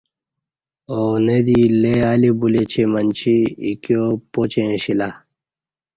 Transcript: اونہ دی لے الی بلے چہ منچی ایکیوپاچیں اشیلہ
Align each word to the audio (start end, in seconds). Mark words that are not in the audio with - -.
اونہ 0.91 1.37
دی 1.45 1.59
لے 1.81 1.93
الی 2.11 2.31
بلے 2.39 2.63
چہ 2.71 2.81
منچی 2.91 3.37
ایکیوپاچیں 3.63 4.69
اشیلہ 4.75 5.09